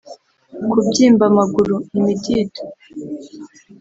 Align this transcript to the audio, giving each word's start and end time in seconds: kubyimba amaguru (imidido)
kubyimba 0.71 1.23
amaguru 1.31 1.75
(imidido) 1.97 2.61